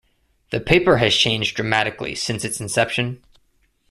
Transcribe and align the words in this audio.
The 0.49 0.59
paper 0.59 0.97
has 0.97 1.13
changed 1.15 1.55
dramatically 1.55 2.15
since 2.15 2.43
its 2.43 2.59
inception. 2.59 3.23